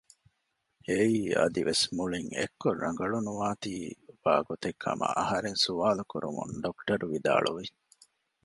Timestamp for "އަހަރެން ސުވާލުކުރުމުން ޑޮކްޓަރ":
5.19-6.99